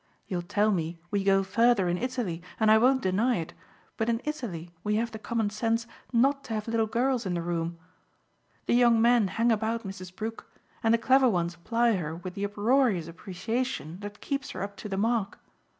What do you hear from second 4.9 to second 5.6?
have the common